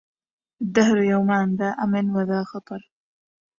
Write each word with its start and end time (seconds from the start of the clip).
الدهر 0.61 0.97
يومان 1.03 1.55
ذا 1.55 1.69
أمن 1.69 2.09
وذا 2.11 2.43
خطر 2.43 2.91